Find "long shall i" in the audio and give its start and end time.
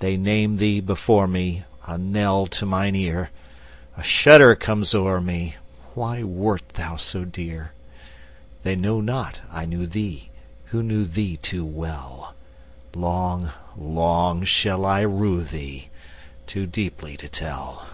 13.78-15.00